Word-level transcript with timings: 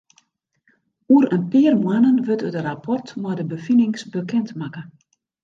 Oer 1.13 1.25
in 1.35 1.43
pear 1.51 1.75
moannen 1.83 2.17
wurdt 2.25 2.45
it 2.49 2.57
rapport 2.65 3.07
mei 3.21 3.35
de 3.37 3.45
befinings 3.53 4.01
bekend 4.15 4.49
makke. 4.59 4.81